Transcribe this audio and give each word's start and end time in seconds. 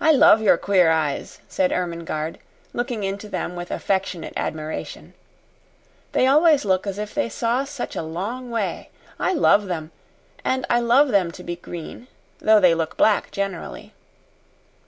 "I 0.00 0.12
love 0.12 0.40
your 0.40 0.56
queer 0.56 0.88
eyes," 0.90 1.40
said 1.46 1.70
Ermengarde, 1.70 2.38
looking 2.72 3.04
into 3.04 3.28
them 3.28 3.54
with 3.54 3.70
affectionate 3.70 4.32
admiration. 4.34 5.12
"They 6.12 6.26
always 6.26 6.64
look 6.64 6.86
as 6.86 6.96
if 6.98 7.14
they 7.14 7.28
saw 7.28 7.64
such 7.64 7.96
a 7.96 8.02
long 8.02 8.50
way. 8.50 8.88
I 9.20 9.34
love 9.34 9.66
them 9.66 9.90
and 10.42 10.64
I 10.70 10.80
love 10.80 11.08
them 11.08 11.30
to 11.32 11.44
be 11.44 11.54
green 11.56 12.08
though 12.38 12.60
they 12.60 12.74
look 12.74 12.96
black 12.96 13.30
generally." 13.30 13.92